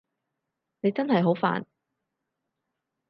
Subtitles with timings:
[0.79, 1.63] 你真係好煩